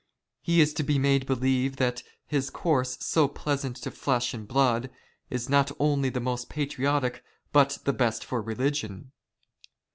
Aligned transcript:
He 0.41 0.61
is 0.61 0.73
to 0.73 0.83
be 0.83 0.97
made 0.97 1.27
believe 1.27 1.75
that 1.75 2.01
his 2.25 2.49
course, 2.49 2.97
so 3.01 3.27
very 3.27 3.35
pleasant 3.35 3.75
to 3.83 3.91
flesh 3.91 4.33
and 4.33 4.47
blood, 4.47 4.89
is 5.29 5.47
not 5.47 5.71
only 5.77 6.09
the 6.09 6.19
most 6.19 6.49
patriotic 6.49 7.23
but 7.51 7.77
the 7.83 7.93
best 7.93 8.25
for 8.25 8.41
religion. 8.41 9.11